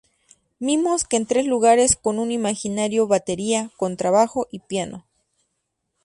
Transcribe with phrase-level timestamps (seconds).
[0.57, 5.05] Mimos que en tres lugares, con un imaginario batería, contrabajo y piano.